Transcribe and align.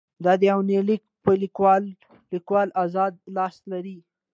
د 0.23 0.25
دې 0.41 0.47
يونليک 0.51 1.01
په 1.23 1.31
ليکلوکې 1.41 1.97
ليکوال 2.33 2.69
اذاد 2.83 3.13
لاس 3.35 3.55
لري. 3.71 3.97